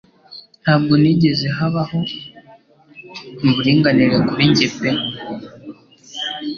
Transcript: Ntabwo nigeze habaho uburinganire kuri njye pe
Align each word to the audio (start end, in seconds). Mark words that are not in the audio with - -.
Ntabwo 0.63 0.93
nigeze 1.01 1.45
habaho 1.57 1.99
uburinganire 3.45 4.17
kuri 4.29 4.43
njye 4.51 4.67
pe 4.75 4.89